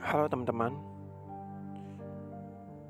Halo 0.00 0.24
teman-teman. 0.32 0.72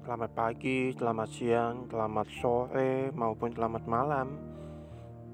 Selamat 0.06 0.30
pagi, 0.30 0.94
selamat 0.94 1.28
siang, 1.34 1.90
selamat 1.90 2.26
sore, 2.38 3.10
maupun 3.10 3.50
selamat 3.50 3.82
malam. 3.90 4.38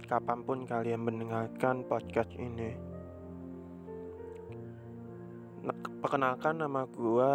Kapan 0.09 0.41
pun 0.41 0.65
kalian 0.65 1.05
mendengarkan 1.05 1.85
podcast 1.85 2.33
ini. 2.41 2.73
Perkenalkan 6.01 6.65
nama 6.65 6.89
gua 6.89 7.35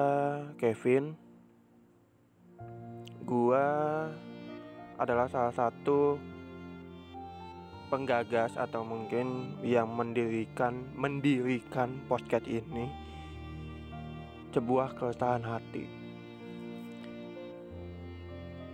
Kevin. 0.57 1.13
Gua 3.21 3.65
adalah 4.97 5.29
salah 5.29 5.53
satu 5.53 6.17
penggagas 7.93 8.57
atau 8.57 8.81
mungkin 8.81 9.53
yang 9.61 9.93
mendirikan 9.93 10.81
mendirikan 10.97 12.01
podcast 12.09 12.49
ini 12.49 13.11
sebuah 14.51 14.99
keresahan 14.99 15.47
hati. 15.47 15.87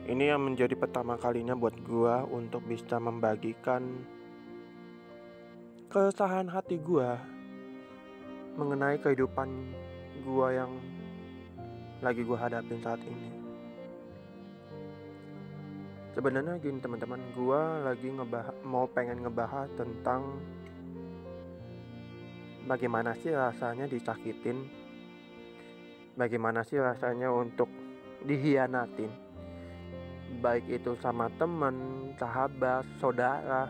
Ini 0.08 0.34
yang 0.34 0.42
menjadi 0.42 0.74
pertama 0.74 1.20
kalinya 1.20 1.54
buat 1.54 1.78
gua 1.86 2.26
untuk 2.26 2.66
bisa 2.66 2.98
membagikan 2.98 4.02
keresahan 5.92 6.50
hati 6.50 6.82
gua 6.82 7.20
mengenai 8.58 8.98
kehidupan 9.04 9.52
gua 10.26 10.66
yang 10.66 10.72
lagi 12.02 12.26
gua 12.26 12.40
hadapin 12.48 12.82
saat 12.82 13.04
ini. 13.04 13.30
Sebenarnya 16.18 16.58
gini 16.58 16.82
teman-teman, 16.82 17.22
gua 17.38 17.86
lagi 17.86 18.10
ngebahas 18.10 18.56
mau 18.66 18.90
pengen 18.90 19.22
ngebahas 19.22 19.70
tentang 19.78 20.42
bagaimana 22.66 23.14
sih 23.20 23.36
rasanya 23.36 23.86
disakitin 23.86 24.87
bagaimana 26.18 26.66
sih 26.66 26.82
rasanya 26.82 27.30
untuk 27.30 27.70
dihianatin 28.26 29.28
baik 30.38 30.70
itu 30.70 30.94
sama 31.02 31.32
temen, 31.40 32.12
sahabat, 32.20 32.86
saudara, 33.02 33.66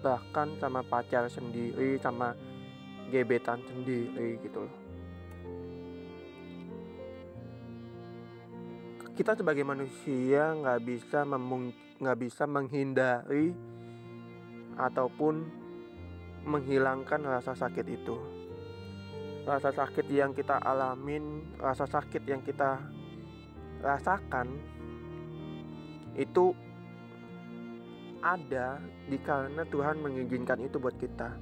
bahkan 0.00 0.48
sama 0.56 0.80
pacar 0.80 1.28
sendiri, 1.28 2.00
sama 2.00 2.32
gebetan 3.12 3.60
sendiri 3.68 4.40
gitu 4.40 4.64
loh. 4.64 4.76
Kita 9.12 9.34
sebagai 9.34 9.66
manusia 9.66 10.54
nggak 10.54 10.80
bisa 10.86 11.26
nggak 11.98 12.18
bisa 12.22 12.46
menghindari 12.46 13.50
ataupun 14.78 15.42
menghilangkan 16.46 17.26
rasa 17.26 17.58
sakit 17.58 17.86
itu 17.90 18.37
rasa 19.48 19.72
sakit 19.72 20.04
yang 20.12 20.36
kita 20.36 20.60
alamin, 20.60 21.40
rasa 21.56 21.88
sakit 21.88 22.20
yang 22.28 22.44
kita 22.44 22.76
rasakan 23.80 24.52
itu 26.20 26.52
ada 28.20 28.76
karena 29.24 29.64
Tuhan 29.64 30.04
mengizinkan 30.04 30.60
itu 30.60 30.76
buat 30.76 30.92
kita. 31.00 31.32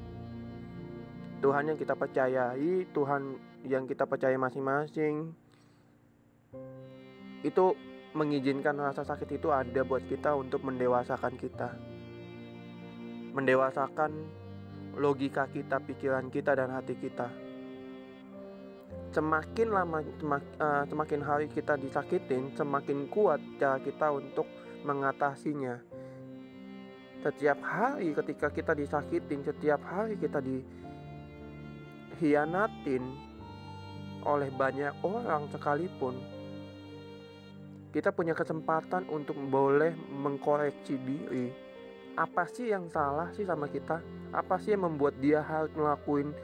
Tuhan 1.43 1.75
yang 1.75 1.79
kita 1.83 1.99
percayai, 1.99 2.87
Tuhan 2.95 3.23
yang 3.67 3.91
kita 3.91 4.07
percaya 4.07 4.39
masing-masing 4.39 5.35
itu 7.43 7.75
mengizinkan 8.15 8.79
rasa 8.79 9.03
sakit 9.03 9.35
itu 9.35 9.51
ada 9.51 9.83
buat 9.83 10.07
kita 10.07 10.31
untuk 10.39 10.63
mendewasakan 10.63 11.35
kita. 11.35 11.75
Mendewasakan 13.35 14.15
logika 14.95 15.51
kita, 15.51 15.83
pikiran 15.83 16.31
kita 16.31 16.55
dan 16.55 16.71
hati 16.73 16.95
kita 16.97 17.46
semakin 19.17 19.73
lama 19.73 20.05
semak, 20.21 20.45
uh, 20.61 20.85
semakin 20.85 21.25
hari 21.25 21.49
kita 21.49 21.81
disakitin 21.81 22.53
semakin 22.53 23.09
kuat 23.09 23.41
cara 23.57 23.81
kita 23.81 24.13
untuk 24.13 24.45
mengatasinya. 24.85 25.81
Setiap 27.25 27.57
hari 27.65 28.13
ketika 28.13 28.53
kita 28.53 28.77
disakitin 28.77 29.41
setiap 29.41 29.81
hari 29.89 30.21
kita 30.21 30.45
dihianatin 32.21 33.09
oleh 34.29 34.53
banyak 34.53 34.93
orang 35.01 35.49
sekalipun 35.49 36.21
kita 37.97 38.13
punya 38.13 38.37
kesempatan 38.37 39.09
untuk 39.09 39.41
boleh 39.49 39.97
mengkoreksi 40.13 41.01
diri. 41.01 41.49
Apa 42.21 42.45
sih 42.45 42.69
yang 42.69 42.93
salah 42.93 43.33
sih 43.33 43.49
sama 43.49 43.65
kita? 43.73 44.05
Apa 44.37 44.61
sih 44.61 44.77
yang 44.77 44.85
membuat 44.85 45.17
dia 45.17 45.41
harus 45.41 45.73
ngelakuin 45.73 46.37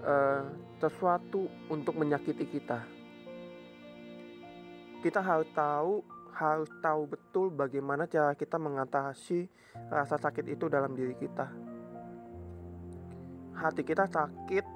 uh, 0.00 0.65
sesuatu 0.76 1.48
untuk 1.72 1.96
menyakiti 1.96 2.44
kita. 2.44 2.84
Kita 5.00 5.20
harus 5.24 5.48
tahu, 5.56 6.04
harus 6.36 6.68
tahu 6.84 7.08
betul 7.08 7.48
bagaimana 7.48 8.04
cara 8.04 8.36
kita 8.36 8.60
mengatasi 8.60 9.48
rasa 9.88 10.20
sakit 10.20 10.44
itu 10.52 10.68
dalam 10.68 10.92
diri 10.92 11.16
kita. 11.16 11.48
Hati 13.56 13.82
kita 13.86 14.04
sakit 14.04 14.66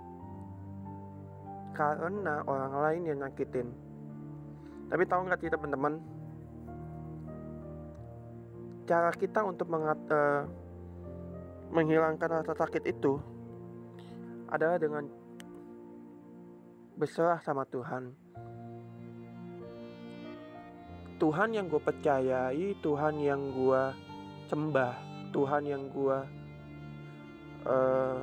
karena 1.76 2.44
orang 2.48 2.72
lain 2.80 3.02
yang 3.12 3.18
nyakitin. 3.24 3.68
Tapi 4.88 5.02
tahu 5.04 5.20
nggak 5.28 5.40
sih 5.44 5.52
teman-teman? 5.52 6.00
Cara 8.88 9.12
kita 9.14 9.44
untuk 9.46 9.70
mengat, 9.70 10.00
uh, 10.10 10.48
menghilangkan 11.70 12.42
rasa 12.42 12.56
sakit 12.56 12.82
itu 12.90 13.20
adalah 14.50 14.82
dengan 14.82 15.19
berserah 17.00 17.40
sama 17.40 17.64
Tuhan. 17.64 18.12
Tuhan 21.16 21.56
yang 21.56 21.72
gue 21.72 21.80
percayai, 21.80 22.76
Tuhan 22.84 23.24
yang 23.24 23.40
gue 23.56 23.82
sembah, 24.52 24.94
Tuhan 25.32 25.62
yang 25.64 25.88
gue 25.88 26.18
uh, 27.64 28.20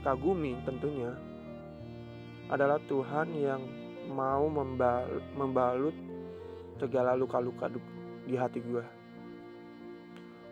kagumi 0.00 0.56
tentunya 0.64 1.12
adalah 2.48 2.80
Tuhan 2.88 3.28
yang 3.36 3.60
mau 4.08 4.48
membal 4.48 5.20
membalut 5.36 5.96
segala 6.80 7.16
luka-luka 7.16 7.68
di 8.24 8.36
hati 8.36 8.64
gue. 8.64 8.84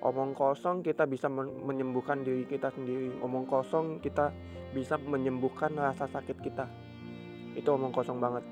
Omong 0.04 0.36
kosong 0.36 0.84
kita 0.84 1.08
bisa 1.08 1.28
menyembuhkan 1.32 2.24
diri 2.24 2.44
kita 2.48 2.72
sendiri. 2.72 3.12
Omong 3.22 3.44
kosong 3.44 4.00
kita 4.00 4.32
bisa 4.72 4.96
menyembuhkan 4.98 5.76
rasa 5.76 6.08
sakit 6.08 6.42
kita 6.42 6.81
itu 7.52 7.68
omong 7.68 7.92
kosong 7.92 8.18
banget. 8.18 8.44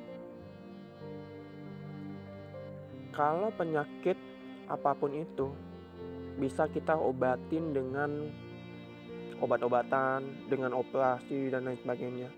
Kalau 3.10 3.50
penyakit 3.52 4.16
apa 4.70 4.94
pun 4.94 5.12
itu 5.12 5.50
bisa 6.38 6.70
kita 6.70 6.96
obatin 6.96 7.74
dengan 7.74 8.30
obat-obatan 9.40 10.48
dengan 10.48 10.76
operasi 10.76 11.50
dan 11.50 11.66
lain 11.66 11.80
sebagainya. 11.80 12.30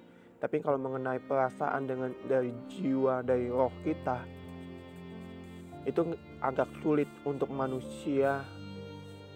Tapi 0.43 0.59
kalau 0.59 0.79
mengenai 0.79 1.23
perasaan 1.23 1.87
dengan 1.87 2.11
dari 2.27 2.51
jiwa 2.67 3.23
dari 3.23 3.47
roh 3.47 3.71
kita 3.87 4.19
itu 5.87 6.15
agak 6.43 6.71
sulit 6.83 7.11
untuk 7.27 7.51
manusia 7.51 8.43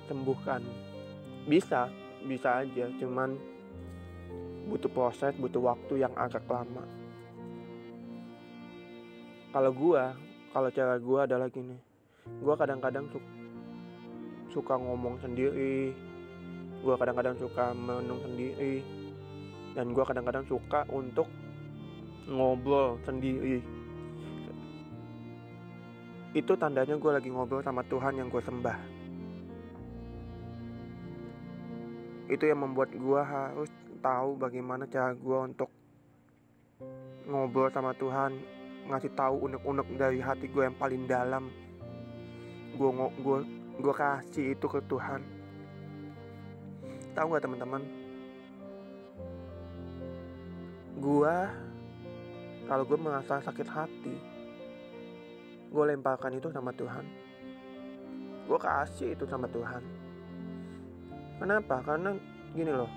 sembuhkan. 0.07 0.63
Bisa 1.47 1.91
bisa 2.27 2.67
aja 2.67 2.91
cuman 2.99 3.39
butuh 4.67 4.91
proses 4.91 5.31
butuh 5.39 5.63
waktu 5.63 6.03
yang 6.03 6.11
agak 6.19 6.43
lama 6.51 6.83
kalau 9.57 9.73
gua 9.73 10.13
kalau 10.53 10.69
cara 10.69 11.01
gua 11.01 11.25
adalah 11.25 11.49
gini. 11.49 11.81
Gua 12.45 12.61
kadang-kadang 12.61 13.09
su 13.09 13.17
suka 14.53 14.77
ngomong 14.77 15.17
sendiri. 15.25 15.97
Gua 16.85 17.01
kadang-kadang 17.01 17.41
suka 17.41 17.73
menung 17.73 18.21
sendiri. 18.21 18.85
Dan 19.73 19.97
gua 19.97 20.05
kadang-kadang 20.05 20.45
suka 20.45 20.85
untuk 20.93 21.25
ngobrol 22.29 23.01
sendiri. 23.09 23.65
Itu 26.37 26.53
tandanya 26.61 27.01
gue 27.01 27.13
lagi 27.17 27.33
ngobrol 27.33 27.65
sama 27.65 27.81
Tuhan 27.89 28.21
yang 28.21 28.29
gue 28.29 28.45
sembah. 28.45 28.77
Itu 32.29 32.45
yang 32.45 32.61
membuat 32.61 32.93
gue 32.93 33.21
harus 33.25 33.73
tahu 34.05 34.37
bagaimana 34.37 34.85
cara 34.85 35.17
gue 35.17 35.39
untuk 35.49 35.73
ngobrol 37.25 37.73
sama 37.73 37.97
Tuhan 37.97 38.37
ngasih 38.87 39.13
tahu 39.19 39.51
unek-unek 39.51 39.87
dari 39.99 40.19
hati 40.23 40.47
gue 40.47 40.63
yang 40.63 40.77
paling 40.79 41.05
dalam. 41.11 41.51
Gue 42.79 42.91
gue 43.23 43.39
gue 43.83 43.95
kasih 43.95 44.55
itu 44.55 44.67
ke 44.67 44.81
Tuhan. 44.87 45.21
Tahu 47.13 47.27
nggak 47.27 47.45
teman-teman? 47.45 47.83
Gue 50.97 51.37
kalau 52.67 52.85
gue 52.89 52.99
merasa 52.99 53.39
sakit 53.43 53.69
hati 53.71 54.17
gue 55.67 55.85
lemparkan 55.93 56.33
itu 56.39 56.49
sama 56.55 56.71
Tuhan. 56.73 57.05
Gue 58.47 58.59
kasih 58.63 59.19
itu 59.19 59.27
sama 59.27 59.51
Tuhan. 59.51 59.83
Kenapa? 61.43 61.83
Karena 61.85 62.15
gini 62.55 62.73
loh. 62.73 62.89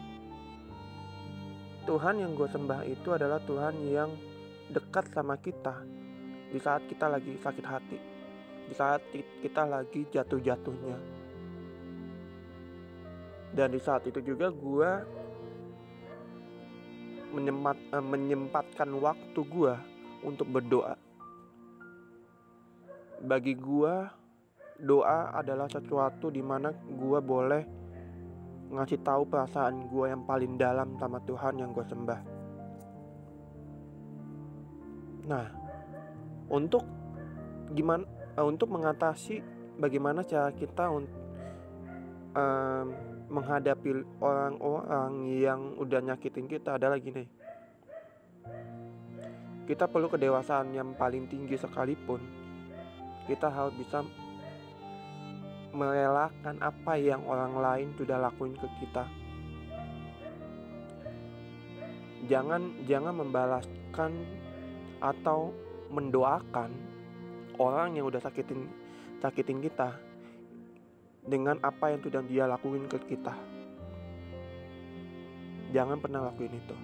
Tuhan 1.90 2.22
yang 2.22 2.38
gue 2.38 2.46
sembah 2.46 2.86
itu 2.86 3.10
adalah 3.12 3.42
Tuhan 3.44 3.76
yang 3.90 4.14
dekat 4.70 5.10
sama 5.10 5.34
kita 5.42 5.82
di 6.50 6.58
saat 6.62 6.86
kita 6.86 7.10
lagi 7.10 7.34
sakit 7.38 7.66
hati, 7.66 8.00
di 8.70 8.74
saat 8.74 9.02
kita 9.14 9.66
lagi 9.66 10.06
jatuh-jatuhnya. 10.10 10.98
Dan 13.50 13.74
di 13.74 13.82
saat 13.82 14.06
itu 14.06 14.22
juga 14.22 14.54
gue 14.54 14.92
menyempat, 17.34 17.78
eh, 17.98 18.06
menyempatkan 18.06 18.90
waktu 18.98 19.42
gue 19.42 19.74
untuk 20.26 20.48
berdoa. 20.50 20.98
Bagi 23.20 23.58
gue, 23.58 23.94
doa 24.80 25.20
adalah 25.36 25.68
sesuatu 25.68 26.32
di 26.32 26.40
mana 26.40 26.72
gue 26.72 27.20
boleh 27.20 27.64
ngasih 28.70 29.02
tahu 29.02 29.26
perasaan 29.26 29.90
gue 29.90 30.06
yang 30.14 30.24
paling 30.30 30.56
dalam 30.56 30.94
sama 31.02 31.18
Tuhan 31.26 31.58
yang 31.58 31.74
gue 31.74 31.84
sembah. 31.90 32.39
Nah, 35.30 35.46
untuk 36.50 36.82
gimana 37.70 38.02
uh, 38.34 38.46
untuk 38.50 38.74
mengatasi 38.74 39.46
bagaimana 39.78 40.26
cara 40.26 40.50
kita 40.50 40.90
untuk 40.90 41.14
um, 42.34 42.86
menghadapi 43.30 44.02
orang-orang 44.18 45.38
yang 45.38 45.78
udah 45.78 46.02
nyakitin 46.02 46.50
kita 46.50 46.82
adalah 46.82 46.98
gini. 46.98 47.30
Kita 49.70 49.86
perlu 49.86 50.10
kedewasaan 50.10 50.74
yang 50.74 50.98
paling 50.98 51.30
tinggi 51.30 51.54
sekalipun. 51.54 52.18
Kita 53.30 53.54
harus 53.54 53.78
bisa 53.78 54.02
merelakan 55.70 56.58
apa 56.58 56.98
yang 56.98 57.22
orang 57.30 57.54
lain 57.54 57.88
sudah 57.94 58.18
lakuin 58.18 58.58
ke 58.58 58.66
kita. 58.82 59.06
Jangan 62.26 62.82
jangan 62.90 63.14
membalaskan 63.14 64.39
atau 65.00 65.52
mendoakan 65.90 66.70
orang 67.60 67.98
yang 67.98 68.08
udah 68.08 68.22
sakitin 68.22 68.68
sakitin 69.20 69.60
kita 69.60 69.96
dengan 71.26 71.60
apa 71.60 71.92
yang 71.92 72.00
sudah 72.00 72.22
dia 72.24 72.48
lakuin 72.48 72.88
ke 72.88 73.00
kita. 73.10 73.36
Jangan 75.76 76.00
pernah 76.00 76.32
lakuin 76.32 76.56
itu. 76.56 76.78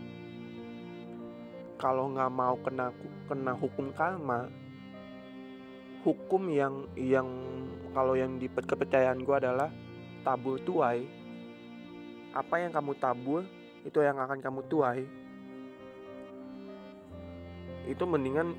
Kalau 1.76 2.12
nggak 2.12 2.32
mau 2.32 2.56
kena 2.62 2.92
kena 3.28 3.54
hukum 3.56 3.92
karma, 3.96 4.48
hukum 6.06 6.48
yang 6.52 6.86
yang 6.94 7.28
kalau 7.96 8.14
yang 8.14 8.38
di 8.38 8.46
kepercayaan 8.52 9.24
gue 9.24 9.36
adalah 9.36 9.72
tabur 10.22 10.62
tuai 10.62 11.06
apa 12.36 12.56
yang 12.60 12.76
kamu 12.76 12.94
tabur 13.00 13.42
itu 13.88 14.00
yang 14.04 14.20
akan 14.20 14.44
kamu 14.44 14.62
tuai 14.68 15.08
itu 17.86 18.04
mendingan 18.04 18.58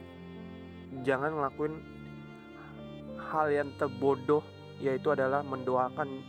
jangan 1.02 1.34
ngelakuin 1.34 1.75
hal 3.19 3.46
yang 3.50 3.69
terbodoh 3.76 4.43
yaitu 4.78 5.11
adalah 5.11 5.43
mendoakan 5.43 6.23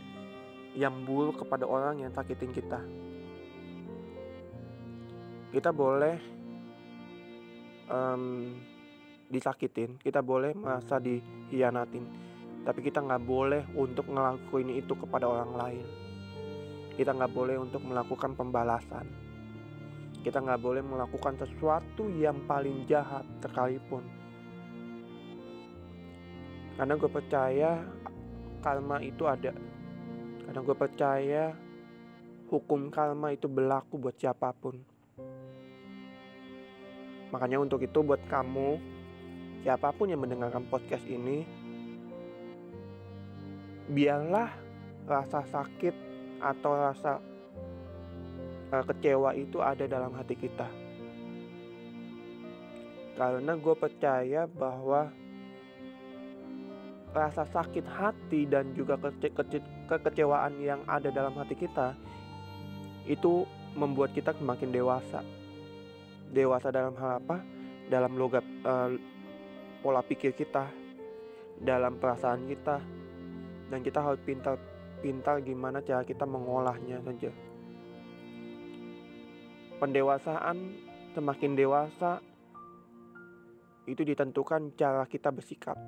yang 0.74 0.94
buruk 1.06 1.42
kepada 1.42 1.64
orang 1.64 2.02
yang 2.02 2.12
sakitin 2.12 2.50
kita 2.52 2.80
kita 5.48 5.72
boleh 5.72 6.38
um, 7.88 8.52
disakitin, 9.28 9.96
kita 10.00 10.24
boleh 10.24 10.56
merasa 10.56 10.96
dihianatin, 11.00 12.04
tapi 12.64 12.80
kita 12.84 13.00
nggak 13.04 13.24
boleh 13.24 13.62
untuk 13.76 14.08
ngelakuin 14.08 14.72
itu 14.76 14.92
kepada 14.96 15.28
orang 15.28 15.52
lain. 15.56 15.86
Kita 16.96 17.14
nggak 17.14 17.32
boleh 17.32 17.56
untuk 17.60 17.84
melakukan 17.84 18.34
pembalasan. 18.34 19.06
Kita 20.22 20.42
nggak 20.42 20.60
boleh 20.60 20.82
melakukan 20.82 21.38
sesuatu 21.38 22.10
yang 22.10 22.44
paling 22.44 22.84
jahat 22.90 23.22
sekalipun. 23.38 24.02
Karena 26.78 26.94
gue 26.94 27.10
percaya 27.10 27.82
karma 28.62 29.02
itu 29.02 29.26
ada. 29.26 29.54
Karena 30.46 30.60
gue 30.62 30.76
percaya 30.78 31.44
hukum 32.48 32.88
karma 32.88 33.34
itu 33.34 33.46
berlaku 33.46 34.00
buat 34.00 34.16
siapa 34.16 34.54
pun. 34.54 34.78
Makanya 37.28 37.60
untuk 37.60 37.84
itu 37.84 38.00
buat 38.00 38.24
kamu 38.30 38.80
siapa 39.60 39.92
pun 39.92 40.08
yang 40.08 40.24
mendengarkan 40.24 40.64
podcast 40.70 41.04
ini, 41.04 41.44
biarlah 43.90 44.48
rasa 45.04 45.44
sakit 45.44 45.94
atau 46.40 46.72
rasa 46.72 47.20
kecewa 48.68 49.32
itu 49.32 49.58
ada 49.64 49.84
dalam 49.88 50.12
hati 50.12 50.36
kita. 50.36 50.68
Karena 53.18 53.52
gue 53.58 53.74
percaya 53.74 54.46
bahwa 54.46 55.10
rasa 57.10 57.48
sakit 57.48 57.82
hati 57.88 58.44
dan 58.46 58.76
juga 58.76 59.00
kece 59.00 59.32
kece 59.32 59.58
kekecewaan 59.88 60.60
yang 60.60 60.84
ada 60.84 61.08
dalam 61.08 61.32
hati 61.34 61.56
kita 61.56 61.96
itu 63.08 63.48
membuat 63.74 64.12
kita 64.12 64.36
semakin 64.36 64.70
dewasa. 64.70 65.24
Dewasa 66.30 66.68
dalam 66.68 66.92
hal 67.00 67.18
apa? 67.24 67.40
Dalam 67.88 68.20
logat 68.20 68.44
uh, 68.68 68.92
pola 69.80 70.04
pikir 70.04 70.36
kita, 70.36 70.68
dalam 71.56 71.96
perasaan 71.96 72.44
kita, 72.44 72.76
dan 73.72 73.80
kita 73.80 74.04
harus 74.04 74.20
pintar-pintar 74.28 75.40
gimana 75.40 75.80
cara 75.80 76.04
kita 76.04 76.28
mengolahnya 76.28 77.00
saja. 77.00 77.47
Pendewasaan 79.78 80.74
semakin 81.14 81.54
dewasa 81.54 82.18
itu 83.86 84.02
ditentukan 84.04 84.74
cara 84.74 85.06
kita 85.06 85.30
bersikap. 85.30 85.78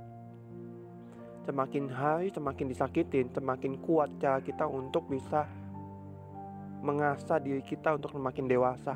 Semakin 1.44 1.90
hari 1.90 2.30
semakin 2.30 2.70
disakitin, 2.70 3.28
semakin 3.34 3.82
kuat 3.82 4.08
cara 4.22 4.38
kita 4.38 4.64
untuk 4.70 5.10
bisa 5.10 5.44
mengasah 6.80 7.42
diri 7.42 7.60
kita 7.66 7.98
untuk 7.98 8.14
semakin 8.14 8.46
dewasa 8.46 8.94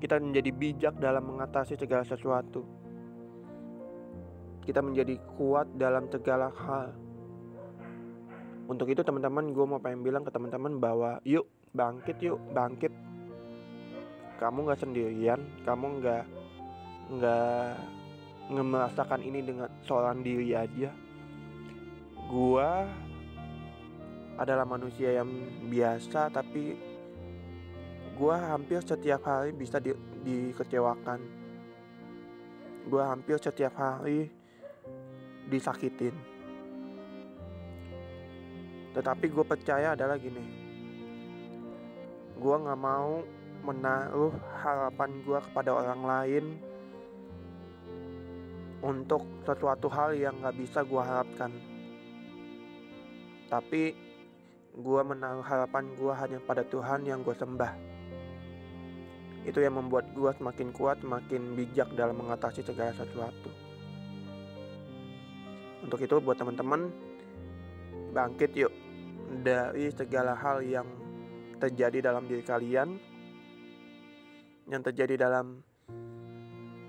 kita 0.00 0.16
menjadi 0.16 0.50
bijak 0.50 0.94
dalam 0.96 1.28
mengatasi 1.28 1.76
segala 1.76 2.02
sesuatu. 2.08 2.64
Kita 4.64 4.80
menjadi 4.80 5.20
kuat 5.36 5.68
dalam 5.76 6.08
segala 6.08 6.48
hal. 6.48 6.96
Untuk 8.64 8.88
itu 8.88 9.04
teman-teman 9.04 9.52
gue 9.52 9.66
mau 9.68 9.76
pengen 9.76 10.00
bilang 10.00 10.24
ke 10.24 10.32
teman-teman 10.32 10.80
bahwa 10.80 11.20
yuk 11.28 11.44
bangkit 11.74 12.16
yuk 12.22 12.40
bangkit. 12.54 12.92
Kamu 14.40 14.64
gak 14.72 14.80
sendirian, 14.80 15.40
kamu 15.68 16.00
gak 16.00 16.24
nggak 17.10 17.76
ngemerasakan 18.50 19.20
ini 19.20 19.40
dengan 19.44 19.68
seorang 19.84 20.24
diri 20.24 20.56
aja. 20.56 20.90
Gua 22.30 22.86
adalah 24.40 24.64
manusia 24.64 25.20
yang 25.20 25.28
biasa 25.68 26.32
tapi 26.32 26.72
gue 28.16 28.36
hampir 28.36 28.80
setiap 28.80 29.20
hari 29.24 29.52
bisa 29.52 29.76
di, 29.76 29.92
dikecewakan 30.24 31.20
gue 32.88 33.02
hampir 33.04 33.36
setiap 33.36 33.76
hari 33.76 34.32
disakitin 35.48 36.16
tetapi 38.96 39.28
gue 39.28 39.44
percaya 39.44 39.92
adalah 39.92 40.16
gini 40.16 40.59
gue 42.40 42.56
gak 42.56 42.80
mau 42.80 43.20
menaruh 43.60 44.32
harapan 44.64 45.10
gue 45.20 45.38
kepada 45.52 45.70
orang 45.76 46.00
lain 46.00 46.44
untuk 48.80 49.28
sesuatu 49.44 49.92
hal 49.92 50.16
yang 50.16 50.40
gak 50.40 50.56
bisa 50.56 50.80
gue 50.80 51.02
harapkan 51.04 51.52
tapi 53.52 53.92
gue 54.72 55.00
menaruh 55.04 55.44
harapan 55.44 55.84
gue 55.92 56.12
hanya 56.16 56.38
pada 56.40 56.64
Tuhan 56.64 57.04
yang 57.04 57.20
gue 57.20 57.36
sembah 57.36 57.90
itu 59.48 59.56
yang 59.64 59.80
membuat 59.80 60.12
gue 60.12 60.30
semakin 60.36 60.68
kuat, 60.68 61.00
semakin 61.00 61.56
bijak 61.56 61.88
dalam 61.96 62.20
mengatasi 62.20 62.60
segala 62.60 62.92
sesuatu. 62.92 63.48
Untuk 65.80 65.96
itu 65.96 66.20
buat 66.20 66.36
teman-teman, 66.36 66.92
bangkit 68.12 68.52
yuk 68.52 68.72
dari 69.40 69.88
segala 69.96 70.36
hal 70.36 70.60
yang 70.60 70.84
terjadi 71.60 72.10
dalam 72.10 72.24
diri 72.24 72.40
kalian, 72.40 72.96
yang 74.66 74.82
terjadi 74.82 75.28
dalam 75.28 75.60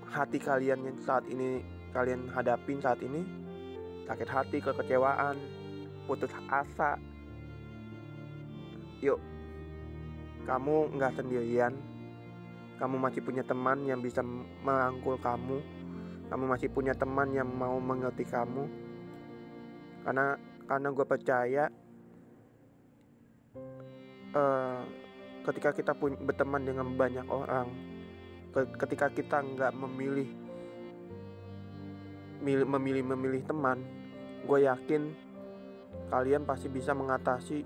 hati 0.08 0.40
kalian 0.40 0.84
yang 0.84 0.98
saat 1.00 1.24
ini 1.28 1.60
kalian 1.92 2.32
hadapin 2.32 2.80
saat 2.80 3.00
ini, 3.04 3.20
sakit 4.08 4.28
hati, 4.28 4.58
kekecewaan, 4.64 5.36
putus 6.08 6.32
asa. 6.48 6.96
Yuk, 9.04 9.20
kamu 10.48 10.94
nggak 10.98 11.14
sendirian. 11.20 11.74
Kamu 12.80 12.98
masih 12.98 13.22
punya 13.22 13.46
teman 13.46 13.86
yang 13.86 14.02
bisa 14.02 14.26
merangkul 14.66 15.14
kamu. 15.22 15.62
Kamu 16.26 16.44
masih 16.50 16.66
punya 16.72 16.96
teman 16.96 17.30
yang 17.30 17.46
mau 17.46 17.78
mengerti 17.78 18.26
kamu. 18.26 18.66
Karena 20.02 20.34
karena 20.66 20.88
gue 20.90 21.06
percaya 21.06 21.64
uh, 24.34 24.82
ketika 25.48 25.70
kita 25.72 25.92
pun 25.96 26.16
berteman 26.20 26.62
dengan 26.62 26.86
banyak 26.94 27.26
orang 27.26 27.68
ketika 28.52 29.08
kita 29.08 29.40
nggak 29.40 29.72
memilih 29.72 30.28
memilih 32.44 33.04
memilih 33.16 33.42
teman 33.48 33.80
gue 34.44 34.68
yakin 34.68 35.08
kalian 36.12 36.44
pasti 36.44 36.68
bisa 36.68 36.92
mengatasi 36.92 37.64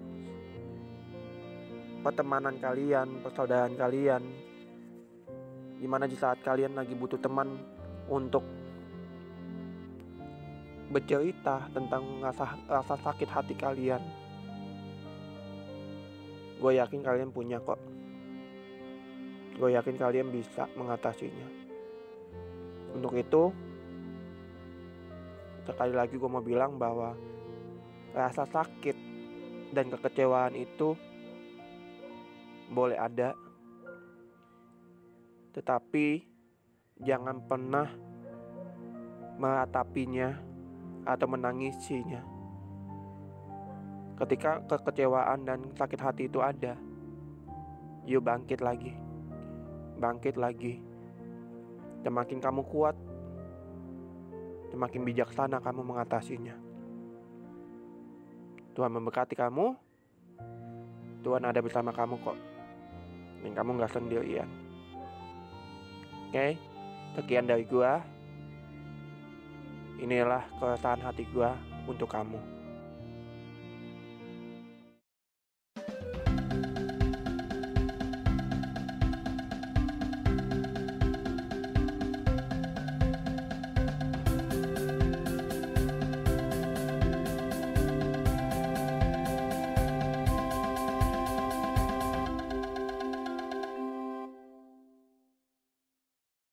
pertemanan 2.07 2.55
kalian 2.63 3.19
persaudaraan 3.19 3.75
kalian. 3.75 4.23
Di 5.77 5.87
mana 5.91 6.07
di 6.07 6.15
saat 6.15 6.39
kalian 6.47 6.79
lagi 6.79 6.95
butuh 6.95 7.19
teman 7.19 7.59
untuk 8.07 8.47
bercerita 10.87 11.67
tentang 11.75 12.23
rasa, 12.23 12.55
rasa 12.71 12.95
sakit 12.95 13.27
hati 13.27 13.59
kalian 13.59 13.99
gue 16.57 16.73
yakin 16.77 17.01
kalian 17.05 17.31
punya 17.33 17.61
kok. 17.61 17.81
Gue 19.57 19.73
yakin 19.73 19.97
kalian 19.97 20.29
bisa 20.29 20.69
mengatasinya. 20.77 21.49
Untuk 22.97 23.13
itu 23.17 23.53
sekali 25.67 25.93
lagi 25.93 26.15
gue 26.17 26.31
mau 26.31 26.45
bilang 26.45 26.79
bahwa 26.79 27.17
rasa 28.17 28.49
sakit 28.49 28.97
dan 29.73 29.93
kekecewaan 29.93 30.57
itu 30.57 30.97
boleh 32.73 32.97
ada. 32.97 33.37
Tetapi 35.53 36.25
jangan 37.01 37.41
pernah 37.45 37.89
meratapinya 39.37 40.37
atau 41.05 41.27
menangisinya. 41.29 42.36
Ketika 44.17 44.65
kekecewaan 44.65 45.45
dan 45.45 45.61
sakit 45.77 46.01
hati 46.01 46.23
itu 46.25 46.41
ada, 46.41 46.73
yuk 48.09 48.25
bangkit 48.25 48.65
lagi. 48.65 48.97
Bangkit 50.01 50.41
lagi. 50.41 50.81
Semakin 52.01 52.41
kamu 52.41 52.65
kuat, 52.65 52.97
semakin 54.73 55.05
bijaksana 55.05 55.61
kamu 55.61 55.85
mengatasinya. 55.85 56.57
Tuhan 58.73 58.93
memberkati 58.93 59.37
kamu. 59.37 59.77
Tuhan 61.21 61.43
ada 61.45 61.61
bersama 61.61 61.93
kamu 61.93 62.17
kok. 62.25 62.39
Dan 63.45 63.53
kamu 63.53 63.81
gak 63.85 63.93
sendirian. 63.93 64.49
Oke, 66.29 66.57
sekian 67.17 67.49
dari 67.49 67.65
gua. 67.69 68.01
Inilah 69.97 70.45
keresahan 70.61 71.01
hati 71.05 71.25
gua 71.33 71.57
untuk 71.89 72.09
kamu. 72.09 72.56